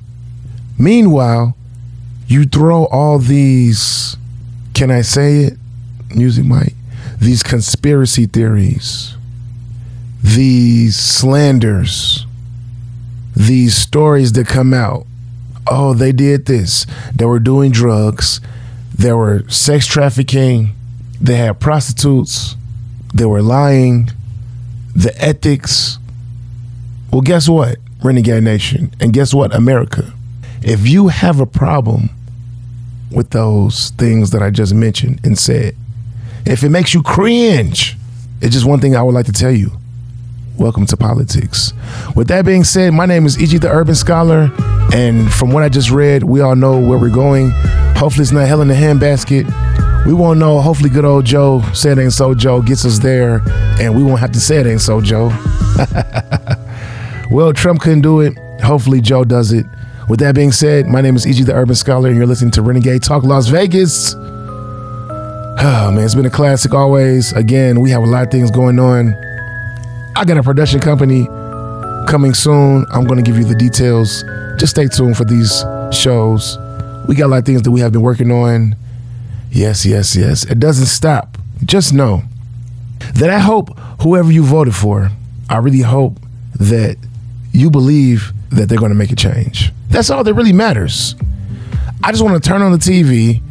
Meanwhile, 0.79 1.57
you 2.29 2.45
throw 2.45 2.85
all 2.93 3.19
these, 3.19 4.17
can 4.73 4.89
I 4.89 5.01
say 5.01 5.39
it? 5.39 5.55
Music 6.15 6.45
Mike. 6.45 6.75
These 7.21 7.43
conspiracy 7.43 8.27
theories, 8.27 9.17
these 10.23 10.97
slanders, 10.97 12.25
these 13.35 13.77
stories 13.77 14.33
that 14.35 14.47
come 14.47 14.73
out. 14.73 15.07
Oh, 15.67 15.93
they 15.93 16.13
did 16.13 16.47
this. 16.47 16.87
They 17.13 17.25
were 17.25 17.41
doing 17.41 17.73
drugs. 17.73 18.41
They 18.97 19.13
were 19.13 19.43
sex 19.49 19.89
trafficking. 19.89 20.77
They 21.21 21.35
had 21.35 21.59
prostitutes. 21.59 22.55
They 23.13 23.27
were 23.27 23.43
lying. 23.43 24.13
The 24.95 25.13
ethics. 25.21 25.98
Well, 27.11 27.23
guess 27.23 27.49
what, 27.49 27.79
Renegade 28.03 28.43
Nation? 28.43 28.95
And 29.01 29.15
guess 29.15 29.33
what, 29.33 29.55
America? 29.55 30.13
If 30.61 30.87
you 30.87 31.09
have 31.09 31.41
a 31.41 31.47
problem 31.47 32.11
with 33.11 33.31
those 33.31 33.91
things 33.91 34.31
that 34.33 34.43
I 34.43 34.51
just 34.51 34.75
mentioned 34.75 35.21
and 35.25 35.39
said, 35.39 35.75
if 36.45 36.63
it 36.63 36.69
makes 36.69 36.93
you 36.93 37.03
cringe, 37.03 37.97
it's 38.43 38.53
just 38.53 38.67
one 38.67 38.81
thing 38.81 38.95
I 38.95 39.03
would 39.03 39.15
like 39.15 39.25
to 39.25 39.33
tell 39.33 39.51
you. 39.51 39.73
Welcome 40.59 40.85
to 40.87 40.99
politics. 40.99 41.73
With 42.15 42.29
that 42.29 42.45
being 42.45 42.63
said, 42.63 42.93
my 42.93 43.07
name 43.07 43.25
is 43.25 43.41
E.G. 43.41 43.57
the 43.57 43.71
Urban 43.71 43.95
Scholar, 43.95 44.51
and 44.93 45.33
from 45.33 45.51
what 45.51 45.63
I 45.63 45.71
just 45.71 45.91
read, 45.91 46.25
we 46.25 46.43
all 46.43 46.57
know 46.57 46.79
where 46.79 46.99
we're 46.99 47.09
going. 47.09 47.53
Hopefully, 47.97 48.23
it's 48.23 48.33
not 48.33 48.47
hell 48.47 48.61
in 48.61 48.69
the 48.69 48.75
handbasket. 48.75 50.05
We 50.05 50.13
won't 50.13 50.39
know. 50.39 50.61
Hopefully, 50.61 50.91
good 50.91 51.07
old 51.07 51.25
Joe, 51.25 51.63
say 51.73 51.93
it 51.93 51.99
ain't 51.99 52.13
so 52.13 52.35
Joe, 52.35 52.61
gets 52.61 52.85
us 52.85 52.99
there, 52.99 53.41
and 53.81 53.97
we 53.97 54.03
won't 54.03 54.21
have 54.21 54.33
to 54.33 54.41
say 54.41 54.59
it 54.59 54.67
ain't 54.67 54.83
so 54.83 55.01
Joe. 55.01 55.31
well, 57.31 57.53
Trump 57.53 57.81
couldn't 57.81 58.03
do 58.03 58.21
it. 58.21 58.37
Hopefully, 58.61 59.01
Joe 59.01 59.25
does 59.25 59.53
it. 59.53 59.67
With 60.09 60.21
that 60.21 60.35
being 60.35 60.53
said, 60.53 60.87
my 60.87 61.01
name 61.01 61.17
is 61.17 61.27
E.G. 61.27 61.43
the 61.43 61.55
Urban 61.55 61.75
Scholar, 61.75 62.09
and 62.09 62.17
you're 62.17 62.27
listening 62.27 62.51
to 62.53 62.63
Renegade 62.63 63.03
Talk 63.03 63.25
Las 63.25 63.49
Vegas. 63.49 64.15
Oh, 65.61 65.91
man, 65.91 66.05
it's 66.05 66.15
been 66.15 66.25
a 66.25 66.31
classic 66.31 66.73
always. 66.73 67.33
Again, 67.33 67.81
we 67.81 67.91
have 67.91 68.05
a 68.05 68.07
lot 68.07 68.23
of 68.23 68.31
things 68.31 68.49
going 68.49 68.79
on. 68.79 69.13
I 70.15 70.25
got 70.25 70.37
a 70.37 70.43
production 70.45 70.79
company 70.79 71.27
coming 72.07 72.33
soon. 72.33 72.87
I'm 72.93 73.05
going 73.09 73.17
to 73.17 73.29
give 73.29 73.37
you 73.37 73.43
the 73.45 73.57
details. 73.57 74.23
Just 74.57 74.71
stay 74.71 74.87
tuned 74.87 75.17
for 75.17 75.25
these 75.25 75.65
shows. 75.91 76.57
We 77.09 77.17
got 77.17 77.27
a 77.27 77.31
lot 77.31 77.39
of 77.39 77.45
things 77.45 77.63
that 77.63 77.73
we 77.73 77.81
have 77.81 77.91
been 77.91 78.03
working 78.03 78.31
on. 78.31 78.77
Yes, 79.51 79.85
yes, 79.85 80.15
yes. 80.15 80.45
It 80.45 80.61
doesn't 80.61 80.87
stop. 80.87 81.37
Just 81.65 81.93
know 81.93 82.23
that 83.15 83.29
I 83.29 83.41
hope 83.41 83.77
whoever 84.03 84.31
you 84.31 84.45
voted 84.45 84.77
for, 84.77 85.11
I 85.51 85.57
really 85.57 85.81
hope 85.81 86.21
that 86.61 86.97
you 87.53 87.71
believe 87.71 88.33
that 88.51 88.69
they're 88.69 88.79
going 88.79 88.93
to 88.93 88.97
make 88.97 89.13
a 89.13 89.17
change. 89.17 89.73
That's 89.89 90.11
all 90.11 90.25
that 90.25 90.35
really 90.35 90.53
matters. 90.53 91.15
I 92.03 92.13
just 92.13 92.23
want 92.23 92.43
to 92.43 92.49
turn 92.49 92.63
on 92.63 92.73
the 92.73 92.79
TV 92.79 93.43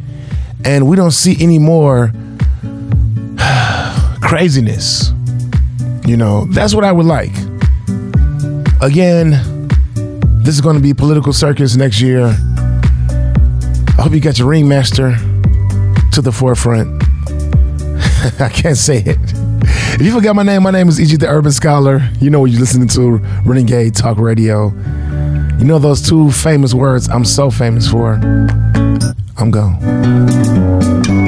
and 0.64 0.88
we 0.88 0.96
don't 0.96 1.10
see 1.10 1.36
any 1.40 1.58
more 1.58 2.12
craziness. 4.22 5.12
You 6.06 6.16
know, 6.16 6.46
that's 6.46 6.74
what 6.74 6.84
I 6.84 6.92
would 6.92 7.06
like. 7.06 7.32
Again, 8.80 9.30
this 10.42 10.54
is 10.54 10.60
going 10.60 10.76
to 10.76 10.82
be 10.82 10.94
political 10.94 11.32
circus 11.32 11.76
next 11.76 12.00
year. 12.00 12.24
I 13.98 14.02
hope 14.02 14.12
you 14.12 14.20
got 14.20 14.38
your 14.38 14.48
ringmaster 14.48 15.16
to 16.12 16.22
the 16.22 16.32
forefront. 16.32 17.02
I 18.40 18.48
can't 18.48 18.76
say 18.76 19.02
it. 19.04 19.37
If 20.00 20.06
you 20.06 20.12
forgot 20.12 20.36
my 20.36 20.44
name, 20.44 20.62
my 20.62 20.70
name 20.70 20.88
is 20.88 21.00
E.G. 21.00 21.16
the 21.16 21.26
Urban 21.26 21.50
Scholar. 21.50 22.08
You 22.20 22.30
know 22.30 22.38
what 22.38 22.52
you're 22.52 22.60
listening 22.60 22.86
to, 22.90 23.16
Renegade 23.44 23.96
Talk 23.96 24.16
Radio. 24.16 24.68
You 25.58 25.64
know 25.64 25.80
those 25.80 26.08
two 26.08 26.30
famous 26.30 26.72
words 26.72 27.08
I'm 27.08 27.24
so 27.24 27.50
famous 27.50 27.90
for. 27.90 28.12
I'm 29.36 29.50
gone. 29.50 31.27